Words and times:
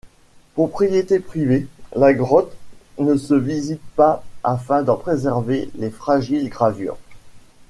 Propriété 0.55 1.19
privée, 1.19 1.67
la 1.95 2.11
grotte 2.15 2.51
ne 2.97 3.15
se 3.17 3.35
visite 3.35 3.83
pas 3.95 4.23
afin 4.43 4.81
d'en 4.81 4.95
préserver 4.95 5.69
les 5.75 5.91
fragiles 5.91 6.49
gravures. 6.49 6.97